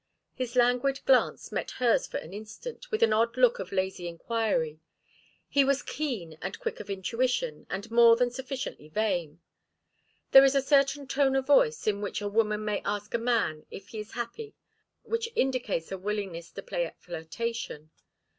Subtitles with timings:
[0.33, 4.79] His languid glance met hers for an instant, with an odd look of lazy enquiry.
[5.47, 9.41] He was keen and quick of intuition, and more than sufficiently vain.
[10.31, 13.67] There is a certain tone of voice in which a woman may ask a man
[13.69, 14.55] if he is happy
[15.03, 17.91] which indicates a willingness to play at flirtation.